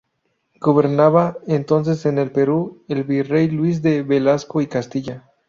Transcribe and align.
Gobernaba 0.59 1.37
entonces 1.45 2.07
en 2.07 2.17
el 2.17 2.31
Perú 2.31 2.83
el 2.87 3.03
virrey 3.03 3.49
Luis 3.51 3.83
de 3.83 4.01
Velasco 4.01 4.59
y 4.59 4.65
Castilla. 4.65 5.29